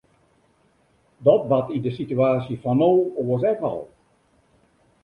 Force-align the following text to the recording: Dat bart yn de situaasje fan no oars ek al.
Dat 1.25 1.43
bart 1.51 1.69
yn 1.75 1.83
de 1.85 1.91
situaasje 1.99 2.55
fan 2.63 2.77
no 2.81 2.91
oars 3.23 3.43
ek 3.53 3.59
al. 3.71 3.79